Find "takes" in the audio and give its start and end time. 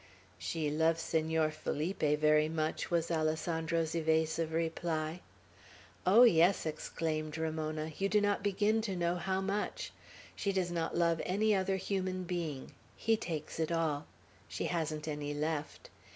13.15-13.59